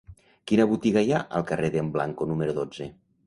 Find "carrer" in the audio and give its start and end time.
1.53-1.69